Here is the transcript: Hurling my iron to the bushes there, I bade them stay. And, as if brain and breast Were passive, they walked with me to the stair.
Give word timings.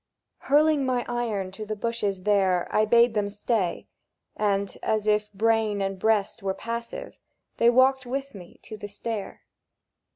Hurling 0.49 0.83
my 0.83 1.05
iron 1.07 1.51
to 1.51 1.63
the 1.63 1.75
bushes 1.75 2.23
there, 2.23 2.67
I 2.71 2.85
bade 2.85 3.13
them 3.13 3.29
stay. 3.29 3.85
And, 4.35 4.75
as 4.81 5.05
if 5.05 5.31
brain 5.31 5.79
and 5.79 5.99
breast 5.99 6.41
Were 6.41 6.55
passive, 6.55 7.19
they 7.57 7.69
walked 7.69 8.07
with 8.07 8.33
me 8.33 8.59
to 8.63 8.77
the 8.77 8.87
stair. 8.87 9.41